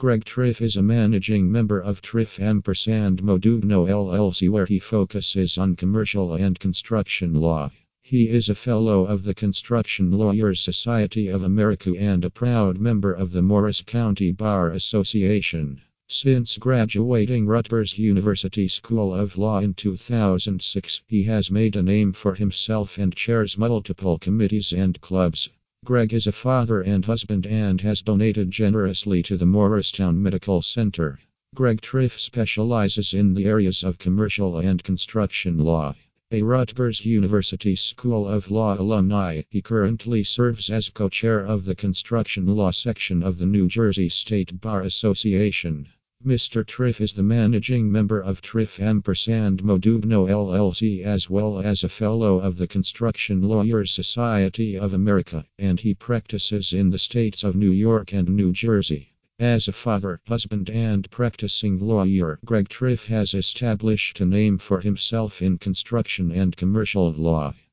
Greg 0.00 0.24
Trif 0.24 0.62
is 0.62 0.76
a 0.76 0.82
managing 0.82 1.52
member 1.52 1.78
of 1.78 2.00
Trif 2.00 2.40
Ampersand 2.40 3.22
Modugno 3.22 3.86
LLC 3.86 4.48
where 4.48 4.64
he 4.64 4.78
focuses 4.78 5.58
on 5.58 5.76
commercial 5.76 6.32
and 6.32 6.58
construction 6.58 7.34
law. 7.34 7.70
He 8.00 8.30
is 8.30 8.48
a 8.48 8.54
fellow 8.54 9.04
of 9.04 9.24
the 9.24 9.34
Construction 9.34 10.10
Lawyers 10.10 10.58
Society 10.58 11.28
of 11.28 11.42
America 11.42 11.94
and 11.98 12.24
a 12.24 12.30
proud 12.30 12.78
member 12.78 13.12
of 13.12 13.32
the 13.32 13.42
Morris 13.42 13.82
County 13.82 14.32
Bar 14.32 14.70
Association. 14.70 15.82
Since 16.08 16.56
graduating 16.56 17.46
Rutgers 17.46 17.98
University 17.98 18.68
School 18.68 19.14
of 19.14 19.36
Law 19.36 19.58
in 19.58 19.74
2006, 19.74 21.02
he 21.08 21.24
has 21.24 21.50
made 21.50 21.76
a 21.76 21.82
name 21.82 22.14
for 22.14 22.36
himself 22.36 22.96
and 22.96 23.14
chairs 23.14 23.58
multiple 23.58 24.18
committees 24.18 24.72
and 24.72 24.98
clubs. 25.02 25.50
Greg 25.82 26.12
is 26.12 26.26
a 26.26 26.32
father 26.32 26.82
and 26.82 27.06
husband 27.06 27.46
and 27.46 27.80
has 27.80 28.02
donated 28.02 28.50
generously 28.50 29.22
to 29.22 29.38
the 29.38 29.46
Morristown 29.46 30.22
Medical 30.22 30.60
Center. 30.60 31.18
Greg 31.54 31.80
Trif 31.80 32.20
specializes 32.20 33.14
in 33.14 33.32
the 33.32 33.46
areas 33.46 33.82
of 33.82 33.96
commercial 33.98 34.58
and 34.58 34.84
construction 34.84 35.58
law. 35.58 35.94
A 36.30 36.42
Rutgers 36.42 37.06
University 37.06 37.74
School 37.76 38.28
of 38.28 38.50
Law 38.50 38.78
alumni, 38.78 39.40
he 39.48 39.62
currently 39.62 40.22
serves 40.22 40.68
as 40.68 40.90
co 40.90 41.08
chair 41.08 41.40
of 41.46 41.64
the 41.64 41.74
construction 41.74 42.46
law 42.46 42.70
section 42.70 43.22
of 43.22 43.38
the 43.38 43.46
New 43.46 43.66
Jersey 43.66 44.10
State 44.10 44.60
Bar 44.60 44.82
Association. 44.82 45.88
Mr. 46.26 46.62
Trif 46.62 47.00
is 47.00 47.14
the 47.14 47.22
managing 47.22 47.90
member 47.90 48.20
of 48.20 48.42
Trif 48.42 48.78
Ampersand 48.78 49.62
Modugno 49.62 50.28
LLC 50.28 51.02
as 51.02 51.30
well 51.30 51.60
as 51.60 51.82
a 51.82 51.88
fellow 51.88 52.38
of 52.40 52.58
the 52.58 52.66
Construction 52.66 53.40
Lawyers 53.40 53.90
Society 53.90 54.76
of 54.76 54.92
America, 54.92 55.46
and 55.58 55.80
he 55.80 55.94
practices 55.94 56.74
in 56.74 56.90
the 56.90 56.98
states 56.98 57.42
of 57.42 57.56
New 57.56 57.70
York 57.70 58.12
and 58.12 58.28
New 58.28 58.52
Jersey. 58.52 59.14
As 59.38 59.66
a 59.66 59.72
father, 59.72 60.20
husband, 60.28 60.68
and 60.68 61.10
practicing 61.10 61.78
lawyer, 61.78 62.38
Greg 62.44 62.68
Trif 62.68 63.06
has 63.06 63.32
established 63.32 64.20
a 64.20 64.26
name 64.26 64.58
for 64.58 64.82
himself 64.82 65.40
in 65.40 65.56
construction 65.56 66.30
and 66.30 66.54
commercial 66.54 67.10
law. 67.12 67.54